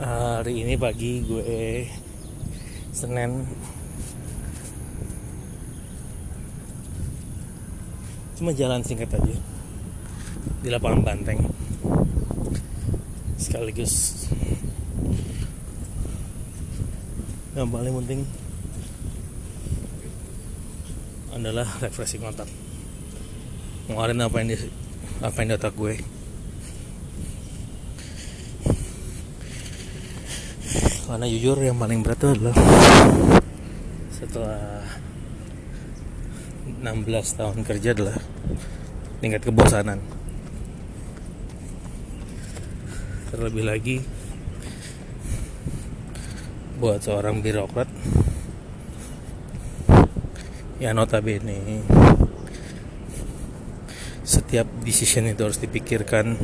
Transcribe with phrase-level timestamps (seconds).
[0.00, 1.84] hari ini pagi gue
[2.88, 3.44] Senin.
[8.40, 9.36] Cuma jalan singkat aja.
[10.64, 11.44] Di lapangan banteng.
[13.36, 14.24] Sekaligus.
[17.52, 18.20] Yang paling penting
[21.36, 22.48] adalah refreshing otak.
[23.84, 24.56] Ngeluarin apa yang di
[25.20, 26.00] apa yang di otak gue
[31.10, 32.54] karena jujur yang paling berat itu adalah
[34.14, 34.62] setelah
[36.86, 36.86] 16
[37.34, 38.14] tahun kerja adalah
[39.18, 39.98] tingkat kebosanan.
[43.34, 43.96] Terlebih lagi
[46.78, 47.90] buat seorang birokrat
[50.78, 51.82] ya notabene
[54.22, 56.38] setiap decision itu harus dipikirkan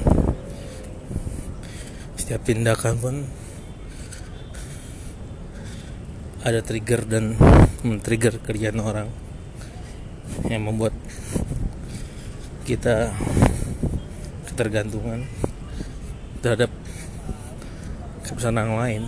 [2.19, 3.17] setiap tindakan pun
[6.47, 7.35] ada trigger dan
[7.83, 9.11] men-trigger kerjaan orang
[10.47, 10.95] yang membuat
[12.63, 13.11] kita
[14.47, 15.27] ketergantungan
[16.39, 16.71] terhadap
[18.23, 19.03] keputusan orang lain.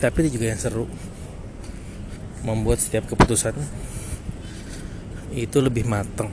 [0.00, 0.88] Tapi itu juga yang seru.
[2.48, 3.60] Membuat setiap keputusan
[5.36, 6.32] itu lebih matang.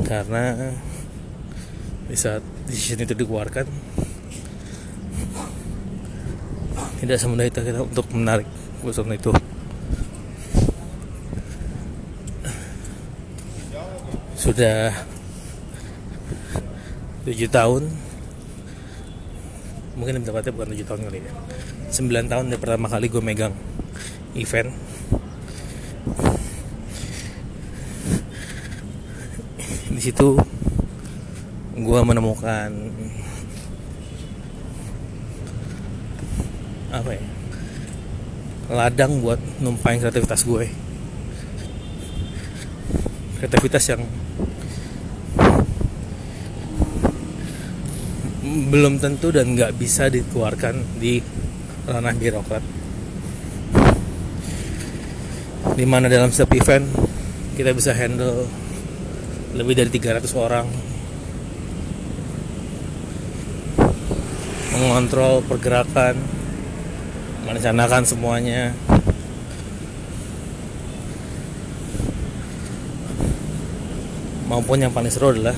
[0.00, 0.72] Karena
[2.08, 3.95] di saat decision itu dikeluarkan
[6.96, 8.48] tidak semudah itu kita untuk menarik
[8.80, 9.30] keputusan itu.
[14.36, 14.94] Sudah
[17.26, 17.90] tujuh tahun.
[19.96, 21.32] Mungkin tepatnya bukan tujuh tahun kali ya.
[21.88, 23.54] Sembilan tahun dari pertama kali gue megang
[24.36, 24.70] event.
[29.90, 30.36] Di situ
[31.76, 32.70] gue menemukan
[37.00, 37.24] apa ya?
[38.72, 40.66] Ladang buat numpain kreativitas gue.
[43.38, 44.02] Kreativitas yang
[48.46, 51.20] belum tentu dan nggak bisa dikeluarkan di
[51.86, 52.64] ranah birokrat.
[55.76, 56.88] Di mana dalam setiap event
[57.54, 58.48] kita bisa handle
[59.54, 60.66] lebih dari 300 orang.
[64.76, 66.35] Mengontrol pergerakan
[67.46, 68.74] merencanakan semuanya.
[74.50, 75.54] Maupun yang paling seru adalah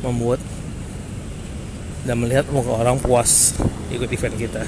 [0.00, 0.40] membuat
[2.06, 3.52] dan melihat muka orang puas
[3.90, 4.62] ikut event kita.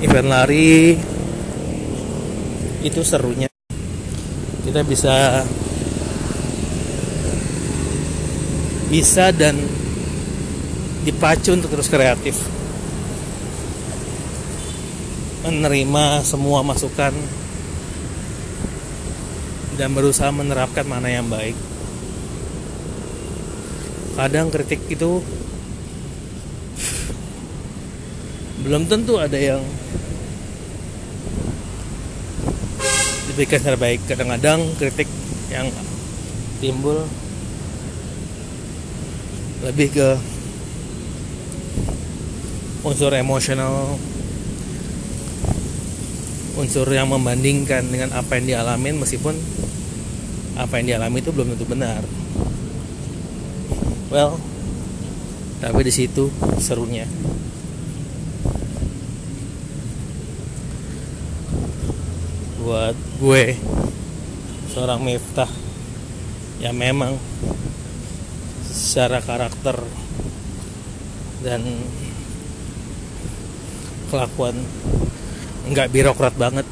[0.00, 0.96] Event lari
[2.80, 3.52] itu serunya.
[4.64, 5.44] Kita bisa
[8.90, 9.54] bisa dan
[11.06, 12.36] dipacu untuk terus kreatif.
[15.46, 17.14] Menerima semua masukan
[19.78, 21.56] dan berusaha menerapkan mana yang baik.
[24.18, 25.24] Kadang kritik itu
[28.60, 29.64] belum tentu ada yang
[33.32, 35.08] diberikan secara baik kadang-kadang kritik
[35.48, 35.72] yang
[36.60, 37.08] timbul
[39.60, 40.08] lebih ke
[42.80, 44.00] unsur emosional
[46.56, 49.36] unsur yang membandingkan dengan apa yang dialamin meskipun
[50.56, 52.00] apa yang dialami itu belum tentu benar.
[54.08, 54.40] Well
[55.60, 57.04] tapi di situ serunya.
[62.64, 63.44] Buat gue
[64.72, 65.48] seorang Miftah
[66.64, 67.20] yang memang
[68.70, 69.82] secara karakter
[71.42, 71.62] dan
[74.10, 74.54] kelakuan
[75.70, 76.66] nggak birokrat banget.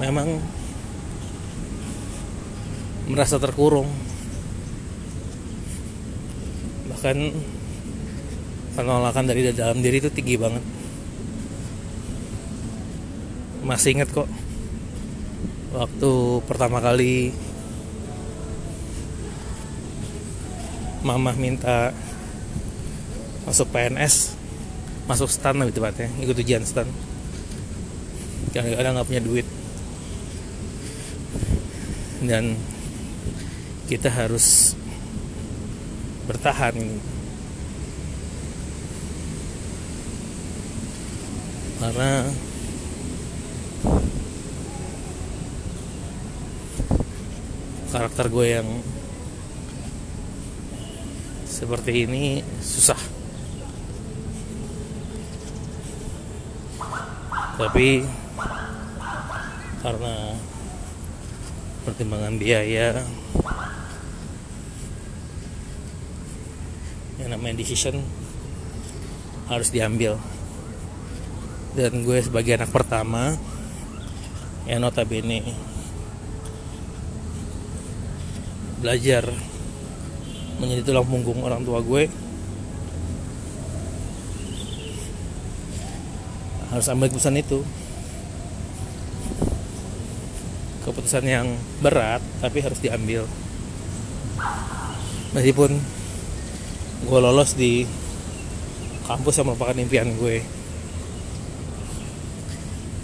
[0.00, 0.40] Memang
[3.08, 3.88] merasa terkurung.
[6.88, 7.16] Bahkan
[8.76, 10.64] penolakan dari dalam diri itu tinggi banget.
[13.64, 14.28] Masih inget kok
[15.76, 16.12] waktu
[16.48, 17.30] pertama kali
[21.02, 21.94] mama minta
[23.46, 24.38] masuk PNS
[25.08, 26.84] masuk stan lebih tepatnya ikut ujian stan.
[28.52, 29.46] Kadang-kadang nggak punya duit.
[32.20, 32.60] Dan
[33.88, 34.76] kita harus
[36.28, 36.76] bertahan.
[41.78, 42.28] Karena
[47.88, 48.68] karakter gue yang
[51.58, 53.00] seperti ini susah.
[57.58, 58.06] Tapi
[59.82, 60.38] karena
[61.82, 63.02] pertimbangan biaya
[67.18, 67.98] yang namanya decision
[69.50, 70.14] harus diambil.
[71.74, 73.34] Dan gue sebagai anak pertama
[74.70, 75.42] yang notabene
[78.78, 79.26] belajar
[80.58, 82.10] menjadi tulang punggung orang tua gue.
[86.68, 87.62] Harus ambil keputusan itu.
[90.84, 91.46] Keputusan yang
[91.80, 93.24] berat tapi harus diambil.
[95.32, 95.78] Meskipun
[97.06, 97.86] gue lolos di
[99.06, 100.42] kampus yang merupakan impian gue.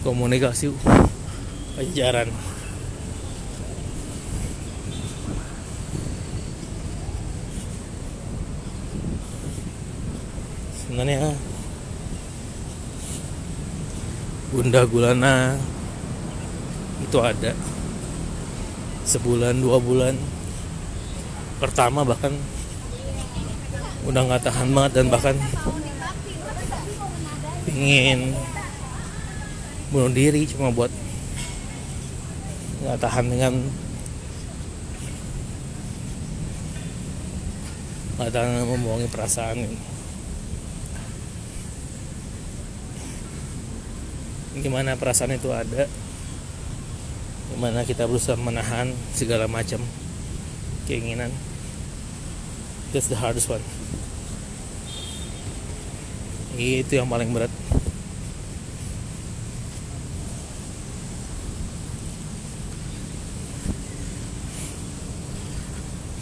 [0.05, 0.69] Komunikasi
[1.79, 2.29] pajajaran
[10.95, 11.35] sebenarnya.
[14.55, 15.59] Bunda Gulana
[17.03, 17.51] itu ada.
[19.03, 20.15] Sebulan dua bulan.
[21.59, 22.31] Pertama bahkan
[24.07, 25.35] udah nggak tahan banget dan bahkan
[27.75, 28.31] ingin
[29.91, 30.93] bunuh diri cuma buat
[32.85, 33.53] nggak tahan dengan
[38.21, 39.95] nggak tahan membohongi perasaan ini
[44.55, 45.91] gimana perasaan itu ada
[47.55, 49.79] gimana kita berusaha menahan segala macam
[50.91, 51.31] keinginan.
[52.91, 53.63] That's the hardest one.
[56.55, 57.51] Itu yang paling berat.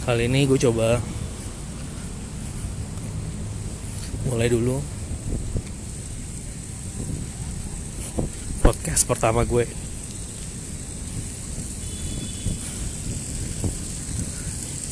[0.03, 0.99] Kali ini gue coba
[4.27, 4.92] mulai dulu
[8.73, 9.69] podcast pertama gue.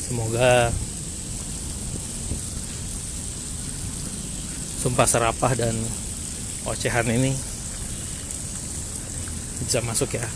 [0.06, 0.70] Semoga
[4.78, 5.74] sumpah serapah dan
[6.70, 7.34] ocehan ini
[9.66, 10.26] bisa masuk ya